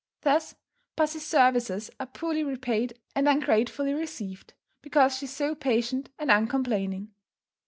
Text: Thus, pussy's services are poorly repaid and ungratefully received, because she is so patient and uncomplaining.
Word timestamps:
Thus, 0.21 0.55
pussy's 0.95 1.27
services 1.27 1.91
are 1.99 2.07
poorly 2.07 2.43
repaid 2.43 2.99
and 3.15 3.29
ungratefully 3.29 3.93
received, 3.93 4.55
because 4.81 5.15
she 5.19 5.25
is 5.27 5.31
so 5.31 5.53
patient 5.53 6.09
and 6.17 6.31
uncomplaining. 6.31 7.13